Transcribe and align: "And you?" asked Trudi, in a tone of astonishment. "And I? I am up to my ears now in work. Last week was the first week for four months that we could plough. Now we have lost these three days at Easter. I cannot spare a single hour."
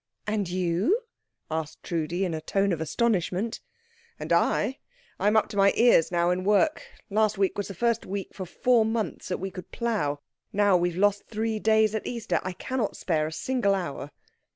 "And 0.25 0.49
you?" 0.49 0.99
asked 1.51 1.83
Trudi, 1.83 2.25
in 2.25 2.33
a 2.33 2.41
tone 2.41 2.73
of 2.73 2.81
astonishment. 2.81 3.61
"And 4.19 4.33
I? 4.33 4.79
I 5.19 5.27
am 5.27 5.37
up 5.37 5.47
to 5.49 5.57
my 5.57 5.73
ears 5.75 6.11
now 6.11 6.31
in 6.31 6.43
work. 6.43 6.81
Last 7.11 7.37
week 7.37 7.55
was 7.55 7.67
the 7.67 7.75
first 7.75 8.03
week 8.07 8.29
for 8.33 8.47
four 8.47 8.83
months 8.83 9.27
that 9.27 9.37
we 9.37 9.51
could 9.51 9.69
plough. 9.71 10.19
Now 10.51 10.75
we 10.75 10.89
have 10.89 10.97
lost 10.97 11.19
these 11.27 11.31
three 11.35 11.59
days 11.59 11.93
at 11.93 12.07
Easter. 12.07 12.39
I 12.41 12.53
cannot 12.53 12.97
spare 12.97 13.27
a 13.27 13.31
single 13.31 13.75
hour." 13.75 14.09